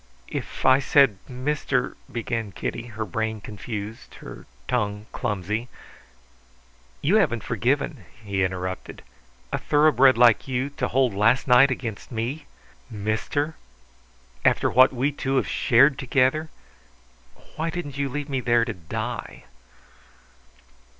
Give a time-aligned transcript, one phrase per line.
[0.29, 5.69] "If I said Mister" began Kitty, her brain confused, her tongue clumsy.
[7.03, 9.03] "You haven't forgiven!" he interrupted.
[9.53, 12.47] "A thoroughbred like you, to hold last night against me!
[12.89, 13.53] Mister
[14.43, 16.49] after what we two have shared together!
[17.55, 19.43] Why didn't you leave me there to die?"